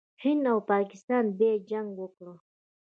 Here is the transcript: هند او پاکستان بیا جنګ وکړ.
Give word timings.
هند 0.23 0.43
او 0.51 0.57
پاکستان 0.71 1.25
بیا 1.37 1.53
جنګ 1.69 1.89
وکړ. 1.99 2.27